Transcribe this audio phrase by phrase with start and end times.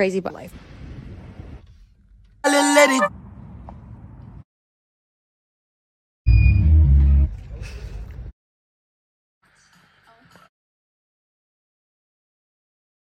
[0.00, 0.54] crazy but life.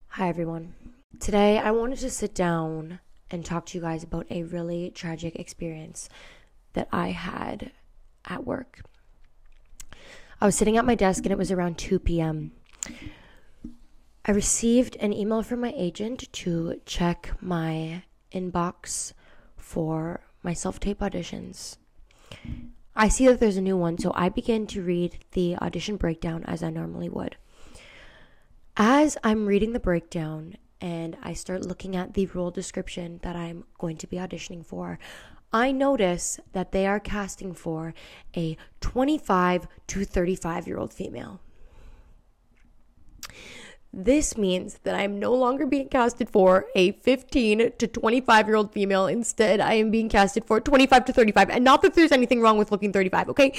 [0.08, 0.72] Hi, everyone.
[1.19, 3.01] Today, I wanted to sit down
[3.31, 6.09] and talk to you guys about a really tragic experience
[6.73, 7.73] that I had
[8.25, 8.81] at work.
[10.41, 12.53] I was sitting at my desk and it was around 2 p.m.
[14.31, 19.12] I received an email from my agent to check my inbox
[19.57, 21.79] for my self tape auditions.
[22.95, 26.45] I see that there's a new one, so I begin to read the audition breakdown
[26.45, 27.38] as I normally would.
[28.77, 33.65] As I'm reading the breakdown and I start looking at the role description that I'm
[33.80, 35.01] going to be auditioning for,
[35.52, 37.95] I notice that they are casting for
[38.37, 41.41] a 25 to 35 year old female.
[43.93, 48.57] This means that I am no longer being casted for a 15 to 25 year
[48.57, 49.09] old female.
[49.09, 51.51] Instead, I am being casted for 25 to 35.
[51.51, 53.52] And not that there's anything wrong with looking 35, okay?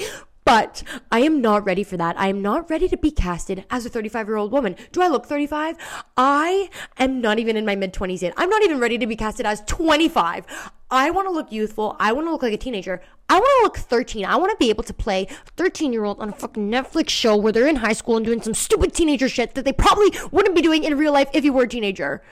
[0.44, 2.18] But I am not ready for that.
[2.18, 4.76] I am not ready to be casted as a 35 year old woman.
[4.90, 5.76] Do I look 35?
[6.16, 6.68] I
[6.98, 8.34] am not even in my mid 20s yet.
[8.36, 10.44] I'm not even ready to be casted as 25.
[10.90, 11.96] I want to look youthful.
[11.98, 13.00] I want to look like a teenager.
[13.28, 14.24] I want to look 13.
[14.24, 15.26] I want to be able to play
[15.56, 18.42] 13 year old on a fucking Netflix show where they're in high school and doing
[18.42, 21.52] some stupid teenager shit that they probably wouldn't be doing in real life if you
[21.52, 22.22] were a teenager.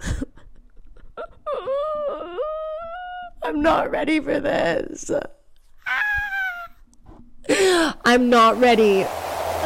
[3.42, 5.10] I'm not ready for this.
[7.52, 9.04] I'm not ready.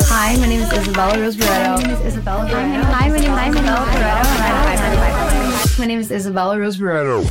[0.06, 1.77] Hi, my name is Isabella Rose Barreto.
[1.77, 2.82] My name is Isabella Barreto.
[2.82, 5.78] Hi, my name is Isabella Barreto.
[5.78, 7.24] My name is Isabella Rose Barreto.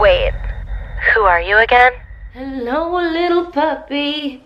[0.00, 0.32] Wait,
[1.14, 1.92] who are you again?
[2.32, 4.42] Hello, little puppy.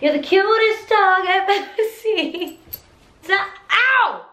[0.00, 2.58] You're the cutest dog I've ever seen.
[3.30, 4.26] Ow!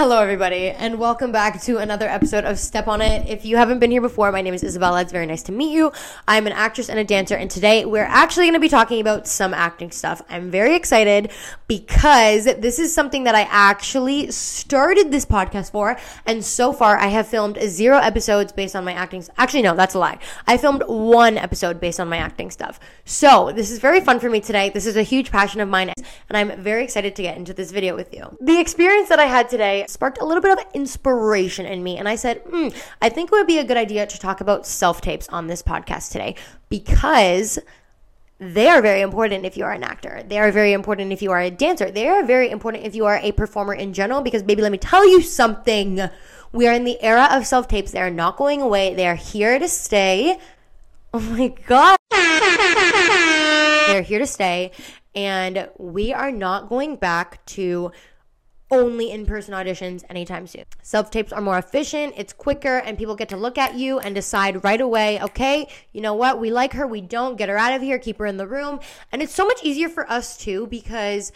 [0.00, 3.28] Hello, everybody, and welcome back to another episode of Step on It.
[3.28, 5.02] If you haven't been here before, my name is Isabella.
[5.02, 5.92] It's very nice to meet you.
[6.26, 9.28] I'm an actress and a dancer, and today we're actually going to be talking about
[9.28, 10.22] some acting stuff.
[10.30, 11.30] I'm very excited
[11.68, 17.08] because this is something that I actually started this podcast for, and so far I
[17.08, 19.22] have filmed zero episodes based on my acting.
[19.36, 20.18] Actually, no, that's a lie.
[20.46, 22.80] I filmed one episode based on my acting stuff.
[23.04, 24.70] So this is very fun for me today.
[24.70, 25.92] This is a huge passion of mine,
[26.30, 28.34] and I'm very excited to get into this video with you.
[28.40, 31.96] The experience that I had today sparked a little bit of inspiration in me.
[31.96, 32.68] And I said, hmm,
[33.02, 35.62] I think it would be a good idea to talk about self tapes on this
[35.62, 36.36] podcast today
[36.68, 37.58] because
[38.38, 40.22] they are very important if you are an actor.
[40.26, 41.90] They are very important if you are a dancer.
[41.90, 44.78] They are very important if you are a performer in general because, baby, let me
[44.78, 46.00] tell you something.
[46.52, 47.92] We are in the era of self tapes.
[47.92, 50.38] They are not going away, they are here to stay.
[51.12, 51.96] Oh my God.
[53.88, 54.70] They're here to stay.
[55.14, 57.92] And we are not going back to
[58.70, 60.64] only in person auditions anytime soon.
[60.82, 64.14] Self tapes are more efficient, it's quicker, and people get to look at you and
[64.14, 67.74] decide right away, okay, you know what, we like her, we don't, get her out
[67.74, 68.80] of here, keep her in the room.
[69.12, 71.32] And it's so much easier for us too because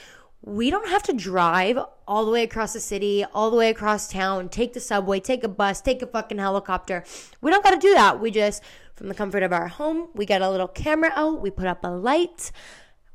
[0.46, 4.08] we don't have to drive all the way across the city, all the way across
[4.08, 7.02] town, take the subway, take a bus, take a fucking helicopter.
[7.40, 8.20] We don't got to do that.
[8.20, 8.62] We just,
[8.94, 11.82] from the comfort of our home, we get a little camera out, we put up
[11.82, 12.52] a light,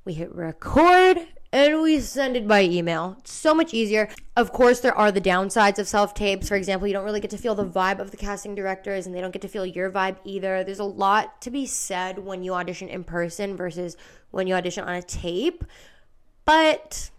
[0.05, 1.19] we hit record,
[1.51, 3.15] and we send it by email.
[3.19, 4.09] It's so much easier.
[4.35, 6.47] Of course, there are the downsides of self tapes.
[6.47, 9.15] For example, you don't really get to feel the vibe of the casting directors, and
[9.15, 10.63] they don't get to feel your vibe either.
[10.63, 13.97] There's a lot to be said when you audition in person versus
[14.31, 15.63] when you audition on a tape.
[16.45, 17.09] But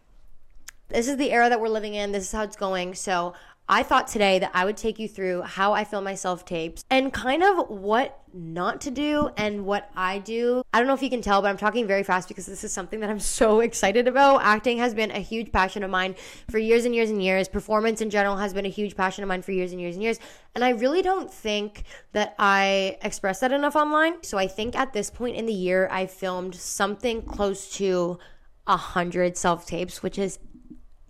[0.89, 2.13] this is the era that we're living in.
[2.13, 2.95] This is how it's going.
[2.95, 3.35] So
[3.73, 6.85] I thought today that I would take you through how I film my self tapes
[6.91, 10.65] and kind of what not to do and what I do.
[10.75, 12.73] I don't know if you can tell, but I'm talking very fast because this is
[12.73, 14.43] something that I'm so excited about.
[14.43, 16.17] Acting has been a huge passion of mine
[16.51, 17.47] for years and years and years.
[17.47, 20.03] Performance in general has been a huge passion of mine for years and years and
[20.03, 20.19] years.
[20.57, 24.25] And I really don't think that I express that enough online.
[24.25, 28.19] So I think at this point in the year, I filmed something close to
[28.67, 30.41] a hundred self tapes, which is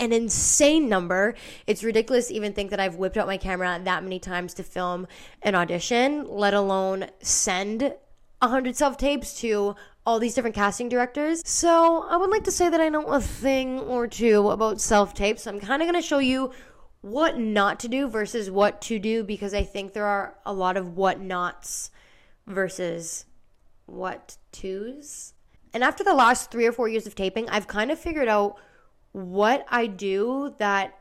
[0.00, 1.34] an insane number.
[1.66, 4.62] It's ridiculous to even think that I've whipped out my camera that many times to
[4.62, 5.06] film
[5.42, 7.94] an audition, let alone send
[8.40, 9.76] 100 self tapes to
[10.06, 11.42] all these different casting directors.
[11.46, 15.14] So I would like to say that I know a thing or two about self
[15.14, 15.46] tapes.
[15.46, 16.50] I'm kind of going to show you
[17.02, 20.76] what not to do versus what to do because I think there are a lot
[20.76, 21.90] of what nots
[22.46, 23.26] versus
[23.86, 25.34] what twos.
[25.72, 28.56] And after the last three or four years of taping, I've kind of figured out
[29.12, 30.96] what I do that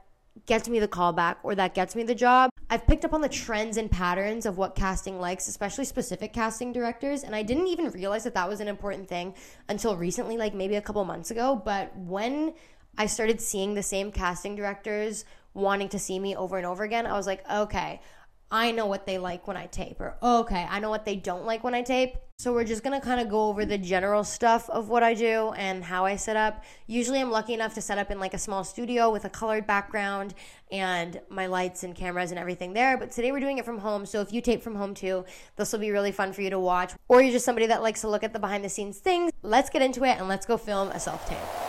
[0.45, 2.49] gets me the callback or that gets me the job.
[2.69, 6.71] I've picked up on the trends and patterns of what casting likes, especially specific casting
[6.71, 9.33] directors, and I didn't even realize that that was an important thing
[9.67, 11.61] until recently, like maybe a couple months ago.
[11.63, 12.53] But when
[12.97, 17.05] I started seeing the same casting directors wanting to see me over and over again.
[17.05, 18.01] I was like, okay,
[18.51, 21.45] I know what they like when I tape, or okay, I know what they don't
[21.45, 22.15] like when I tape.
[22.39, 25.51] So we're just gonna kind of go over the general stuff of what I do
[25.57, 26.63] and how I set up.
[26.87, 29.67] Usually, I'm lucky enough to set up in like a small studio with a colored
[29.67, 30.33] background
[30.71, 32.97] and my lights and cameras and everything there.
[32.97, 34.05] But today we're doing it from home.
[34.05, 35.25] So if you tape from home too,
[35.57, 36.93] this will be really fun for you to watch.
[37.07, 39.31] Or you're just somebody that likes to look at the behind the scenes things.
[39.43, 41.68] Let's get into it and let's go film a self tape.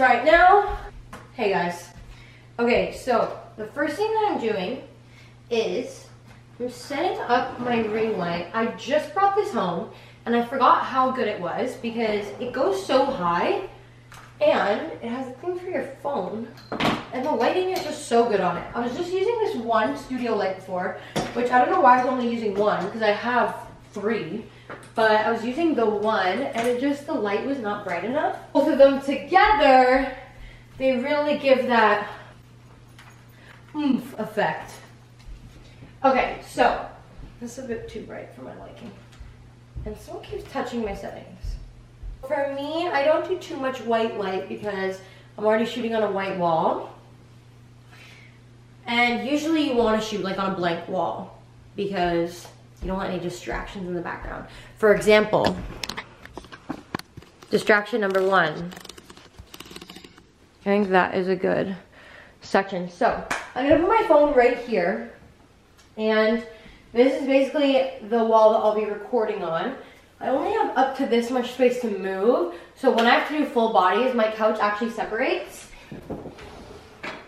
[0.00, 0.78] Right now.
[1.34, 1.90] Hey guys.
[2.58, 4.82] Okay, so the first thing that I'm doing
[5.50, 6.06] is
[6.58, 8.48] I'm setting up my ring light.
[8.54, 9.90] I just brought this home
[10.24, 13.68] and I forgot how good it was because it goes so high
[14.40, 16.48] and it has a thing for your phone
[17.12, 18.64] and the lighting is just so good on it.
[18.74, 20.98] I was just using this one studio light before,
[21.34, 23.54] which I don't know why I was only using one because I have
[23.92, 24.46] three
[24.94, 28.38] but I was using the one and it just, the light was not bright enough.
[28.52, 30.16] Both of them together,
[30.78, 32.08] they really give that
[33.74, 34.72] oomph effect.
[36.04, 36.86] Okay, so
[37.40, 38.90] this is a bit too bright for my liking.
[39.86, 41.56] And someone keeps touching my settings.
[42.26, 45.00] For me, I don't do too much white light because
[45.36, 46.94] I'm already shooting on a white wall.
[48.86, 51.38] And usually you want to shoot like on a blank wall
[51.76, 52.46] because
[52.80, 54.46] you don't want any distractions in the background.
[54.78, 55.56] For example,
[57.50, 58.72] distraction number one.
[60.60, 61.76] I think that is a good
[62.40, 62.90] section.
[62.90, 63.24] So
[63.54, 65.12] I'm gonna put my phone right here.
[65.96, 66.46] And
[66.92, 69.76] this is basically the wall that I'll be recording on.
[70.20, 72.54] I only have up to this much space to move.
[72.76, 75.68] So when I have to do full bodies, my couch actually separates.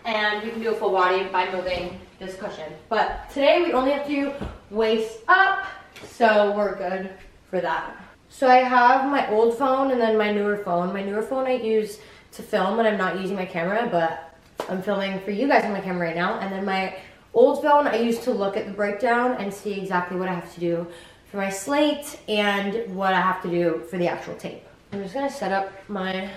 [0.05, 2.71] And you can do a full body by moving this cushion.
[2.89, 4.33] But today we only have to do
[4.73, 5.65] waist up,
[6.09, 7.11] so we're good
[7.49, 7.95] for that.
[8.29, 10.91] So I have my old phone and then my newer phone.
[10.91, 11.99] My newer phone I use
[12.31, 14.35] to film when I'm not using my camera, but
[14.67, 16.39] I'm filming for you guys on my camera right now.
[16.39, 16.95] And then my
[17.35, 20.51] old phone I use to look at the breakdown and see exactly what I have
[20.55, 20.87] to do
[21.29, 24.65] for my slate and what I have to do for the actual tape.
[24.91, 26.29] I'm just gonna set up my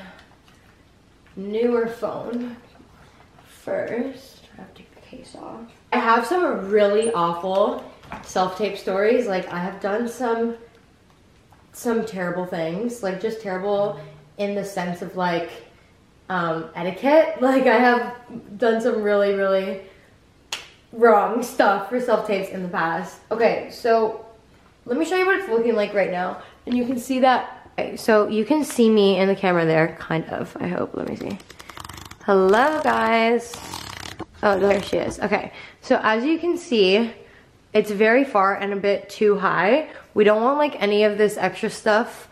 [1.35, 2.57] newer phone
[3.47, 4.43] first.
[4.55, 5.61] I have to take the case off.
[5.93, 7.85] I have some really awful
[8.23, 9.27] self-tape stories.
[9.27, 10.57] Like I have done some
[11.73, 14.01] some terrible things, like just terrible
[14.39, 15.51] in the sense of like
[16.29, 17.37] um, etiquette.
[17.41, 18.17] Like I have
[18.59, 19.83] done some really, really
[20.93, 23.21] wrong stuff for self-tapes in the past.
[23.31, 24.25] Okay, so
[24.87, 26.43] let me show you what it's looking like right now.
[26.65, 29.97] And you can see that, okay, so you can see me in the camera there,
[30.01, 31.39] kind of, I hope, let me see.
[32.25, 33.55] Hello guys.
[34.43, 35.21] Oh, there she is.
[35.21, 37.13] Okay, so as you can see,
[37.77, 39.91] it's very far and a bit too high.
[40.15, 42.27] We don't want like any of this extra stuff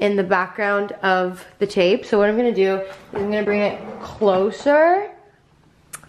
[0.00, 2.04] in the background of the tape.
[2.04, 5.08] So what I'm gonna do is I'm gonna bring it closer.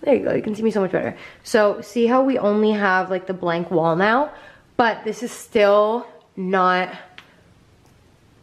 [0.02, 1.16] There you go, you can see me so much better.
[1.44, 4.32] So see how we only have like the blank wall now,
[4.76, 6.92] but this is still not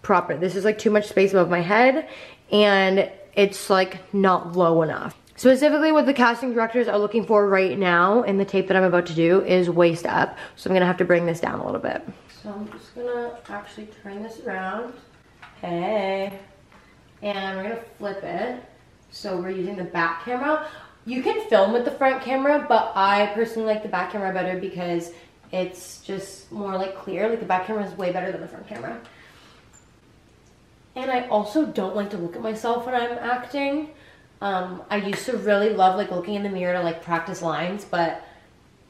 [0.02, 0.37] proper.
[0.37, 2.08] This is like too much space above my head
[2.52, 5.16] and it's like not low enough.
[5.36, 8.84] Specifically what the casting directors are looking for right now in the tape that I'm
[8.84, 10.38] about to do is waist up.
[10.56, 12.02] So I'm gonna have to bring this down a little bit.
[12.42, 14.94] So I'm just gonna actually turn this around.
[15.61, 16.38] Hey.
[17.22, 18.64] And we're gonna flip it.
[19.11, 20.68] So we're using the back camera.
[21.04, 24.58] You can film with the front camera, but I personally like the back camera better
[24.58, 25.12] because
[25.52, 27.28] it's just more like clear.
[27.28, 28.99] Like the back camera is way better than the front camera.
[30.94, 33.90] And I also don't like to look at myself when I'm acting.
[34.40, 37.85] Um, I used to really love like looking in the mirror to like practice lines,
[37.85, 38.23] but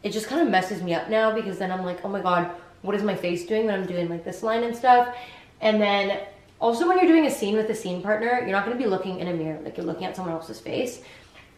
[0.03, 2.50] it just kind of messes me up now because then I'm like, oh my god,
[2.83, 5.17] what is my face doing when I'm doing like this line and stuff?
[5.61, 6.21] And then
[6.61, 9.21] also when you're doing a scene with a scene partner, you're not gonna be looking
[9.21, 11.00] in a mirror, like you're looking at someone else's face.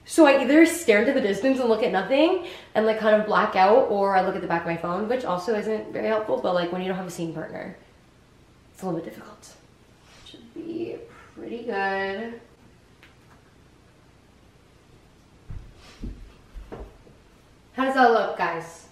[0.05, 3.27] So I either stare into the distance and look at nothing and like kind of
[3.27, 6.09] black out, or I look at the back of my phone, which also isn't very
[6.09, 7.77] helpful, but like when you don't have a scene partner,
[8.73, 9.55] it's a little bit difficult.
[10.25, 10.97] Should be
[11.35, 12.41] pretty good.
[17.79, 18.89] How does that look, guys?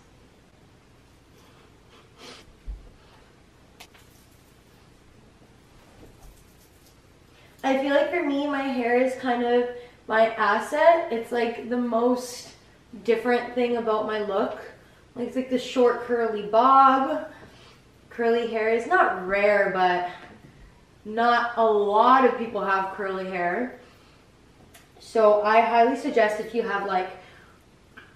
[7.65, 9.71] I feel like for me, my hair is kind of
[10.07, 11.13] my asset.
[11.13, 12.51] It's like the most
[13.03, 14.61] different thing about my look.
[15.17, 17.29] Like it's like the short curly bob.
[18.09, 20.11] Curly hair is not rare, but
[21.05, 23.81] not a lot of people have curly hair.
[25.01, 27.11] So I highly suggest if you have like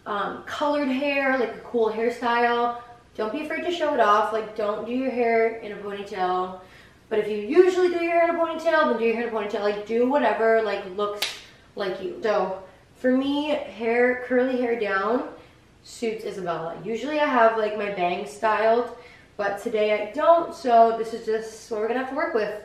[0.07, 2.81] um, colored hair, like a cool hairstyle,
[3.17, 4.33] don't be afraid to show it off.
[4.33, 6.61] Like, don't do your hair in a ponytail.
[7.09, 9.35] But if you usually do your hair in a ponytail, then do your hair in
[9.35, 9.61] a ponytail.
[9.61, 11.27] Like, do whatever like looks
[11.77, 12.19] like you.
[12.23, 12.63] So,
[12.97, 15.29] for me, hair, curly hair down
[15.83, 16.81] suits Isabella.
[16.85, 18.97] Usually I have like my bangs styled,
[19.37, 20.55] but today I don't.
[20.55, 22.63] So this is just what we're gonna have to work with.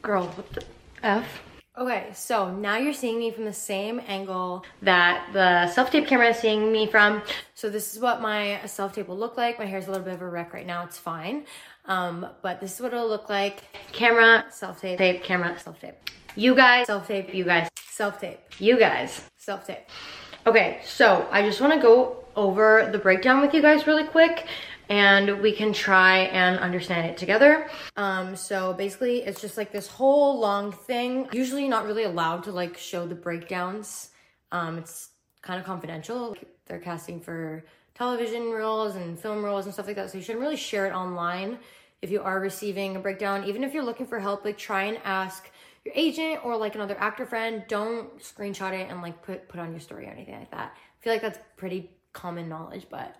[0.00, 0.64] Girl, what the
[1.02, 1.42] F?
[1.78, 6.36] Okay, so now you're seeing me from the same angle that the self-tape camera is
[6.36, 7.22] seeing me from.
[7.54, 9.58] So this is what my self-tape will look like.
[9.58, 11.46] My hair's a little bit of a wreck right now, it's fine.
[11.86, 13.62] Um, but this is what it'll look like.
[13.90, 15.94] Camera, self-tape, tape, camera, self-tape.
[16.36, 18.40] You guys, self-tape, you guys, self-tape.
[18.58, 19.88] You guys, self-tape.
[20.46, 24.46] Okay, so I just wanna go over the breakdown with you guys really quick
[24.88, 27.68] and we can try and understand it together.
[27.96, 31.28] Um, so basically it's just like this whole long thing.
[31.32, 34.10] Usually not really allowed to like show the breakdowns.
[34.50, 35.10] Um, it's
[35.40, 36.36] kind of confidential.
[36.66, 40.10] They're casting for television roles and film roles and stuff like that.
[40.10, 41.58] So you shouldn't really share it online
[42.00, 43.44] if you are receiving a breakdown.
[43.44, 45.50] Even if you're looking for help, like try and ask
[45.84, 47.64] your agent or like another actor friend.
[47.68, 50.72] Don't screenshot it and like put put on your story or anything like that.
[50.74, 53.16] I feel like that's pretty common knowledge, but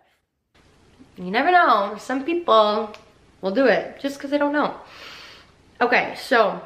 [1.17, 1.97] you never know.
[1.99, 2.95] Some people
[3.41, 4.75] will do it just because they don't know.
[5.81, 6.61] Okay, so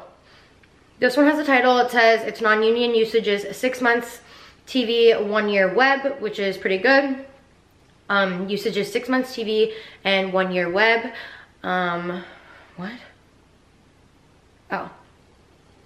[0.99, 1.77] this one has a title.
[1.79, 4.21] It says it's non-union usages, six months
[4.67, 7.25] TV, one year web, which is pretty good.
[8.09, 11.13] Um, usage is six months TV and one year web.
[11.63, 12.23] Um,
[12.77, 12.93] what?
[14.71, 14.89] Oh.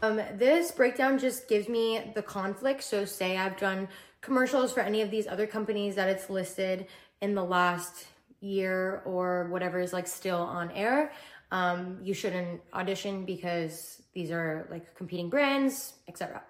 [0.04, 2.84] Um, this breakdown just gives me the conflict.
[2.84, 3.88] So say I've done
[4.22, 6.88] commercials for any of these other companies that it's listed
[7.22, 8.06] in the last
[8.42, 11.14] year or whatever is like still on air.
[11.52, 16.42] Um, you shouldn't audition because these are like competing brands, etc.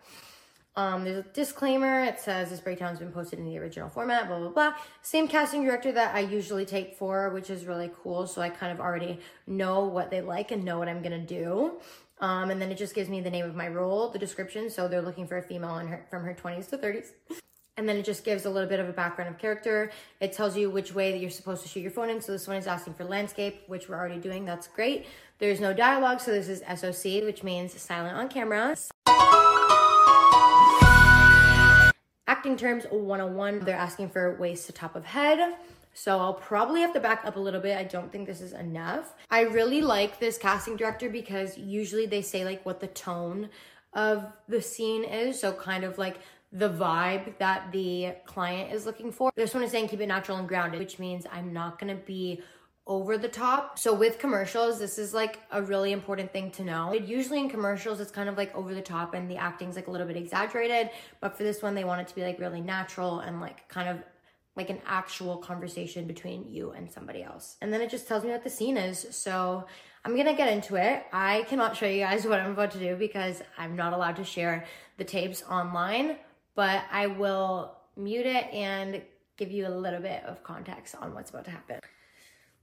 [0.76, 2.04] Um, there's a disclaimer.
[2.04, 4.74] It says this breakdown has been posted in the original format, blah, blah, blah.
[5.02, 8.26] Same casting director that I usually tape for, which is really cool.
[8.26, 11.28] So I kind of already know what they like and know what I'm going to
[11.28, 11.74] do.
[12.20, 14.70] Um, and then it just gives me the name of my role, the description.
[14.70, 17.08] So they're looking for a female in her, from her 20s to 30s.
[17.82, 19.92] And then it just gives a little bit of a background of character.
[20.20, 22.22] It tells you which way that you're supposed to shoot your phone in.
[22.22, 24.46] So this one is asking for landscape, which we're already doing.
[24.46, 25.08] That's great.
[25.40, 26.20] There's no dialogue.
[26.20, 28.76] So this is SOC, which means silent on camera.
[32.28, 33.62] Acting terms 101.
[33.62, 35.56] They're asking for waist to top of head.
[35.96, 37.80] So I'll probably have to back up a little bit.
[37.80, 39.16] I don't think this is enough.
[39.32, 43.50] I really like this casting director because usually they say like what the tone
[43.94, 45.40] of the scene is.
[45.40, 46.20] So kind of like
[46.52, 49.32] the vibe that the client is looking for.
[49.36, 52.42] This one is saying keep it natural and grounded, which means I'm not gonna be
[52.88, 53.80] over the top.
[53.80, 56.94] So with commercials, this is like a really important thing to know.
[56.94, 59.92] Usually in commercials, it's kind of like over the top and the acting's like a
[59.92, 60.90] little bit exaggerated.
[61.22, 63.88] But for this one, they want it to be like really natural and like kind
[63.88, 64.00] of
[64.58, 67.56] like an actual conversation between you and somebody else.
[67.62, 69.08] And then it just tells me what the scene is.
[69.12, 69.66] So
[70.04, 71.06] I'm gonna get into it.
[71.14, 74.26] I cannot show you guys what I'm about to do because I'm not allowed to
[74.26, 74.66] share
[74.98, 76.18] the tapes online
[76.56, 79.02] but I will mute it and
[79.38, 81.80] give you a little bit of context on what's about to happen.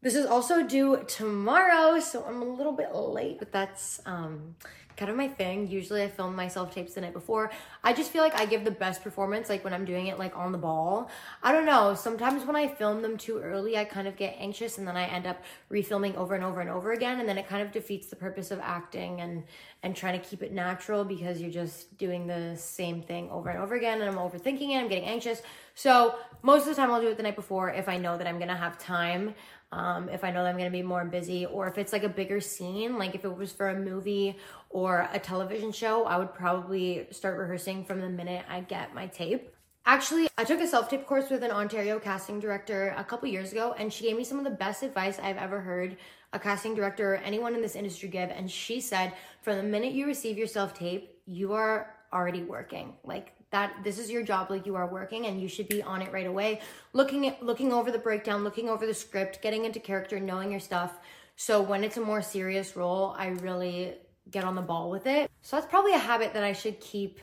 [0.01, 4.55] This is also due tomorrow, so I'm a little bit late, but that's um,
[4.99, 5.69] kind of my thing.
[5.69, 7.51] Usually I film myself tapes the night before.
[7.85, 10.37] I just feel like I give the best performance like when I'm doing it like
[10.37, 11.09] on the ball.
[11.43, 11.95] I don't know.
[11.95, 15.05] Sometimes when I film them too early, I kind of get anxious and then I
[15.07, 18.09] end up refilming over and over and over again and then it kind of defeats
[18.09, 19.45] the purpose of acting and
[19.85, 23.61] and trying to keep it natural because you're just doing the same thing over and
[23.61, 25.41] over again and I'm overthinking it, I'm getting anxious.
[25.77, 28.27] So most of the time I'll do it the night before if I know that
[28.27, 29.35] I'm gonna have time.
[29.71, 32.09] Um, if I know that I'm gonna be more busy, or if it's like a
[32.09, 34.37] bigger scene, like if it was for a movie
[34.71, 39.07] or a television show, I would probably start rehearsing from the minute I get my
[39.07, 39.55] tape.
[39.85, 43.53] Actually, I took a self tape course with an Ontario casting director a couple years
[43.53, 45.97] ago, and she gave me some of the best advice I've ever heard
[46.33, 48.31] a casting director or anyone in this industry give.
[48.31, 52.95] And she said, from the minute you receive your self tape, you are already working.
[53.05, 54.51] Like that, this is your job.
[54.51, 56.61] Like you are working, and you should be on it right away.
[56.93, 60.61] Looking at, looking over the breakdown, looking over the script, getting into character, knowing your
[60.61, 60.99] stuff.
[61.37, 63.95] So when it's a more serious role, I really
[64.31, 65.31] get on the ball with it.
[65.41, 67.21] So that's probably a habit that I should keep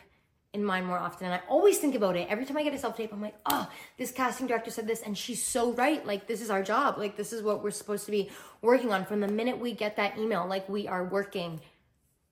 [0.54, 1.26] in mind more often.
[1.26, 2.28] And I always think about it.
[2.30, 5.02] Every time I get a self tape, I'm like, oh, this casting director said this,
[5.02, 6.06] and she's so right.
[6.06, 6.98] Like, this is our job.
[6.98, 9.98] Like, this is what we're supposed to be working on from the minute we get
[9.98, 10.48] that email.
[10.48, 11.60] Like, we are working.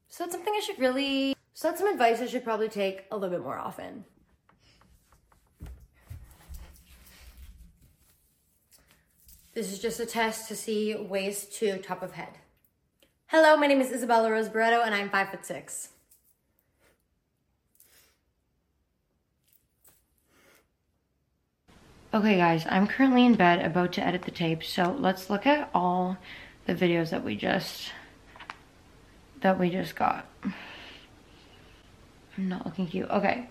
[0.07, 3.15] So it's something I should really, so that's some advice I should probably take a
[3.15, 4.05] little bit more often.
[9.53, 12.39] This is just a test to see waist to top of head.
[13.27, 15.89] Hello, my name is Isabella Rose Barreto, and I'm five foot six.
[22.15, 24.63] Okay guys, I'm currently in bed about to edit the tape.
[24.63, 26.17] So let's look at all
[26.67, 27.91] the videos that we just,
[29.41, 30.27] that we just got.
[32.37, 33.09] I'm not looking cute.
[33.09, 33.47] Okay.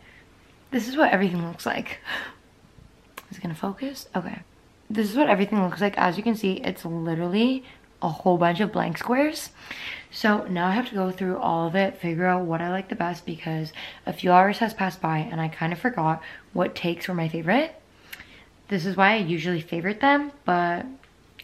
[0.71, 1.99] This is what everything looks like.
[3.31, 4.09] Is it gonna focus?
[4.15, 4.41] Okay.
[4.91, 5.97] This is what everything looks like.
[5.97, 7.65] As you can see, it's literally
[8.03, 9.51] a whole bunch of blank squares.
[10.11, 12.89] So now I have to go through all of it, figure out what I like
[12.89, 13.73] the best because
[14.05, 16.21] a few hours has passed by and I kind of forgot
[16.53, 17.75] what takes were my favorite.
[18.69, 20.85] This is why I usually favorite them, but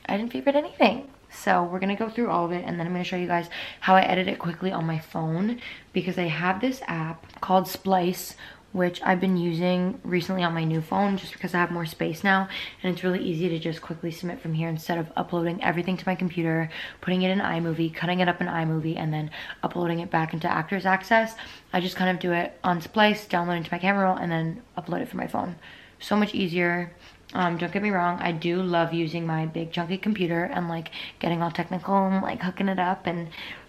[0.06, 1.08] I didn't favorite anything.
[1.30, 3.48] So we're gonna go through all of it and then I'm gonna show you guys
[3.80, 5.60] how I edit it quickly on my phone
[5.92, 8.34] because I have this app called Splice
[8.72, 12.22] which I've been using recently on my new phone just because I have more space
[12.22, 12.48] now
[12.82, 16.06] and it's really easy to just quickly submit from here instead of uploading everything to
[16.06, 16.68] my computer,
[17.00, 19.30] putting it in iMovie, cutting it up in iMovie, and then
[19.62, 21.34] uploading it back into Actors Access.
[21.72, 24.30] I just kind of do it on Splice, download it into my camera roll, and
[24.30, 25.56] then upload it from my phone.
[25.98, 26.92] So much easier.
[27.34, 30.90] Um, don't get me wrong, I do love using my big chunky computer and like
[31.18, 33.28] getting all technical and like hooking it up and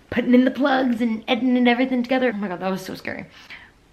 [0.10, 2.32] putting in the plugs and editing everything together.
[2.34, 3.26] Oh my god, that was so scary.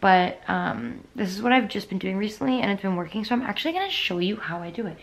[0.00, 3.34] But um, this is what I've just been doing recently and it's been working so
[3.34, 4.98] I'm actually gonna show you how I do it.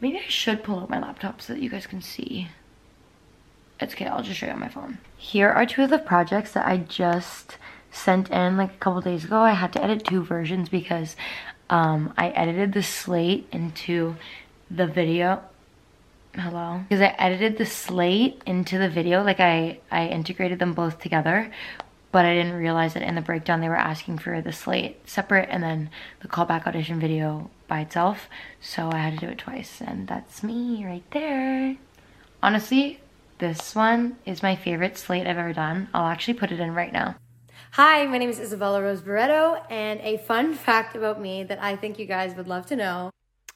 [0.00, 2.48] Maybe I should pull out my laptop so that you guys can see.
[3.80, 4.98] It's okay I'll just show you on my phone.
[5.16, 7.58] Here are two of the projects that I just
[7.90, 9.40] sent in like a couple days ago.
[9.40, 11.16] I had to edit two versions because
[11.70, 14.16] um, I edited the slate into
[14.70, 15.42] the video
[16.34, 21.00] hello because I edited the slate into the video like I I integrated them both
[21.00, 21.50] together
[22.12, 25.48] but I didn't realize that in the breakdown they were asking for the slate separate
[25.50, 28.28] and then the callback audition video by itself.
[28.60, 31.76] So I had to do it twice and that's me right there.
[32.42, 33.00] Honestly,
[33.38, 35.88] this one is my favorite slate I've ever done.
[35.94, 37.16] I'll actually put it in right now.
[37.74, 41.76] Hi, my name is Isabella Rose Barreto and a fun fact about me that I
[41.76, 43.10] think you guys would love to know.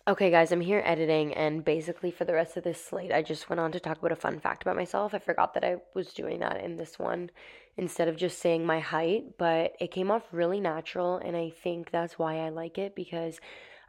[0.06, 3.50] Okay, guys, I'm here editing, and basically for the rest of this slate, I just
[3.50, 5.14] went on to talk about a fun fact about myself.
[5.14, 7.30] I forgot that I was doing that in this one
[7.76, 11.90] instead of just saying my height, but it came off really natural, and I think
[11.90, 13.40] that's why I like it because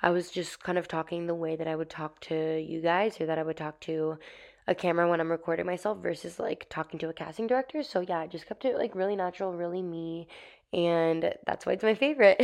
[0.02, 3.22] I was just kind of talking the way that I would talk to you guys
[3.22, 4.18] or that I would talk to
[4.67, 7.84] a camera when I'm recording myself versus like talking to a casting director.
[7.84, 10.28] So yeah, I just kept it like really natural, really me,
[10.73, 12.41] and that's why it's my favorite.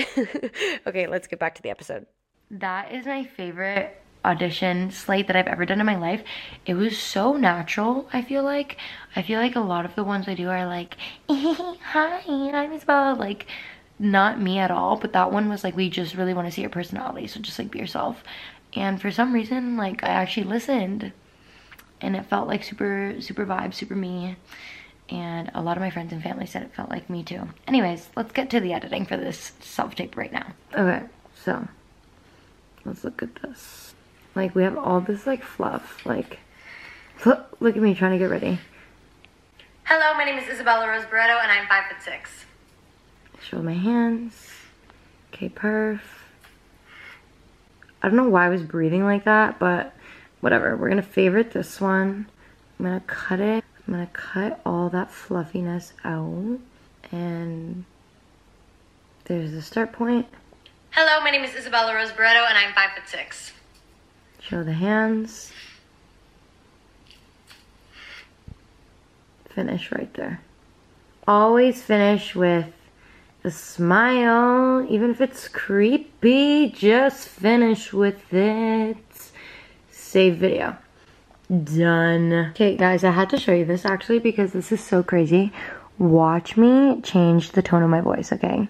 [0.88, 2.06] okay, let's get back to the episode.
[2.50, 6.24] That is my favorite audition slate that I've ever done in my life.
[6.66, 8.78] It was so natural, I feel like.
[9.16, 10.96] I feel like a lot of the ones I do are like,
[11.30, 13.16] hi, I'm Isabel.
[13.16, 13.48] Like,
[13.98, 16.62] not me at all, but that one was like, we just really want to see
[16.62, 18.24] your personality, so just like be yourself.
[18.74, 21.14] And for some reason, like, I actually listened
[22.02, 24.36] and it felt like super, super vibe, super me.
[25.10, 27.48] And a lot of my friends and family said it felt like me too.
[27.68, 30.54] Anyways, let's get to the editing for this self-tape right now.
[30.74, 31.04] Okay,
[31.44, 31.68] so
[32.86, 33.94] let's look at this.
[34.36, 36.06] Like, we have all this, like, fluff.
[36.06, 36.40] Like,
[37.26, 38.60] look, look at me trying to get ready.
[39.84, 42.46] Hello, my name is Isabella Rose Barreto, and I'm five foot six.
[43.44, 44.50] Show my hands.
[45.34, 46.00] Okay, perf.
[48.02, 49.94] I don't know why I was breathing like that, but
[50.42, 50.76] whatever.
[50.76, 52.28] We're gonna favorite this one.
[52.78, 53.64] I'm gonna cut it.
[53.88, 56.60] I'm gonna cut all that fluffiness out.
[57.12, 57.86] And
[59.26, 60.28] there's the start point.
[60.92, 63.54] Hello, my name is Isabella Rose Barreto, and I'm five foot six.
[64.42, 65.54] Show the hands.
[69.50, 70.42] Finish right there.
[71.28, 72.74] Always finish with
[73.44, 78.98] a smile, even if it's creepy, just finish with it.
[80.12, 80.76] Save video.
[81.50, 82.34] Done.
[82.52, 85.54] Okay, guys, I had to show you this actually because this is so crazy.
[85.98, 88.68] Watch me change the tone of my voice, okay?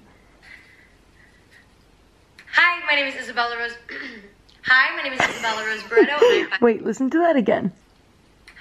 [2.54, 3.74] Hi, my name is Isabella Rose.
[4.66, 6.48] Hi, my name is Isabella Rose Barreto.
[6.62, 7.72] Wait, listen to that again.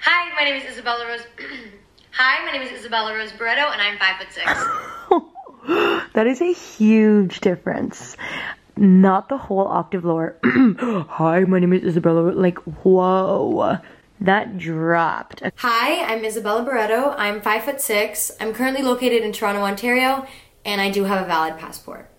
[0.01, 1.21] Hi, my name is Isabella Rose.
[2.13, 4.47] Hi, my name is Isabella Rose Barreto, and I'm five foot six.
[6.15, 8.17] that is a huge difference.
[8.81, 10.39] Not the whole octave lower.
[10.43, 12.31] Hi, my name is Isabella.
[12.31, 13.77] Like, whoa.
[14.19, 15.43] That dropped.
[15.57, 17.13] Hi, I'm Isabella Barreto.
[17.15, 18.31] I'm five foot six.
[18.39, 20.25] I'm currently located in Toronto, Ontario,
[20.65, 22.09] and I do have a valid passport.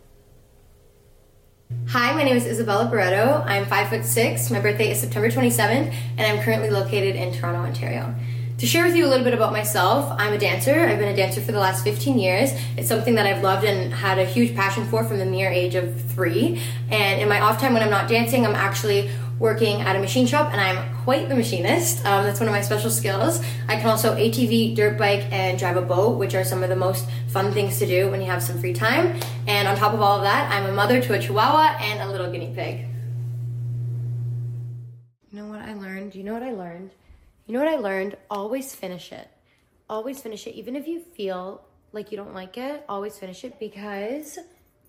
[1.88, 3.42] Hi, my name is Isabella Barreto.
[3.44, 4.48] I'm five foot six.
[4.48, 8.14] My birthday is September 27th, and I'm currently located in Toronto, Ontario.
[8.62, 10.86] To share with you a little bit about myself, I'm a dancer.
[10.86, 12.52] I've been a dancer for the last 15 years.
[12.76, 15.74] It's something that I've loved and had a huge passion for from the mere age
[15.74, 16.62] of three.
[16.88, 20.28] And in my off time when I'm not dancing, I'm actually working at a machine
[20.28, 22.06] shop and I'm quite the machinist.
[22.06, 23.42] Um, that's one of my special skills.
[23.66, 26.76] I can also ATV, dirt bike, and drive a boat, which are some of the
[26.76, 29.18] most fun things to do when you have some free time.
[29.48, 32.12] And on top of all of that, I'm a mother to a chihuahua and a
[32.12, 32.86] little guinea pig.
[35.32, 36.14] You know what I learned?
[36.14, 36.92] You know what I learned?
[37.46, 38.16] You know what I learned?
[38.30, 39.28] Always finish it.
[39.88, 40.54] Always finish it.
[40.54, 44.38] Even if you feel like you don't like it, always finish it because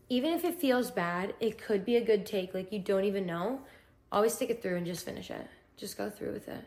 [0.09, 2.53] even if it feels bad, it could be a good take.
[2.53, 3.59] Like you don't even know.
[4.11, 5.47] Always stick it through and just finish it.
[5.75, 6.63] Just go through with it.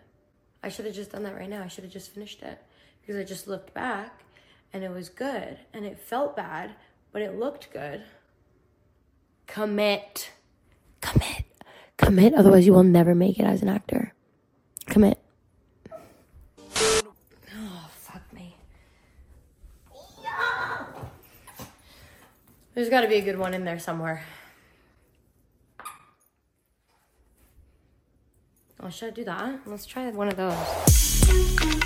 [0.62, 1.62] I should have just done that right now.
[1.62, 2.58] I should have just finished it
[3.00, 4.24] because I just looked back
[4.72, 6.72] and it was good and it felt bad,
[7.12, 8.02] but it looked good.
[9.46, 10.30] Commit.
[11.00, 11.44] Commit.
[11.96, 14.12] Commit, otherwise, you will never make it as an actor.
[14.86, 15.18] Commit.
[16.58, 18.56] Oh, fuck me.
[22.76, 24.22] There's got to be a good one in there somewhere.
[28.78, 29.60] Oh, should I do that?
[29.64, 31.85] Let's try one of those.